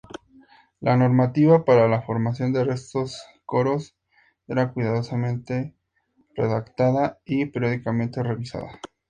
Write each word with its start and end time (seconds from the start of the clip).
La 0.79 0.97
normativa 0.97 1.63
para 1.63 1.87
la 1.87 2.01
formación 2.01 2.53
de 2.53 2.63
estos 2.73 3.21
coros 3.45 3.95
era 4.47 4.73
cuidadosamente 4.73 5.75
redactada 6.33 7.19
y 7.23 7.45
periódicamente 7.45 8.23
revisada. 8.23 8.79